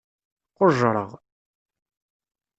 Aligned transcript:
Qujjṛeɣ. 0.57 1.09